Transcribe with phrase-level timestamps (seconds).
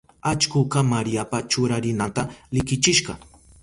[0.29, 3.13] Allkuka Mariapa churarinanta likichishka.